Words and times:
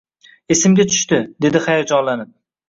Esimga 0.55 0.85
tushdi, 0.93 1.19
dedi 1.47 1.63
hayajonlanib 1.67 2.35